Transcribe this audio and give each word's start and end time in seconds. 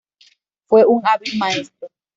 Fue 0.67 0.83
un 0.83 1.03
hábil 1.05 1.37
maestro. 1.37 1.87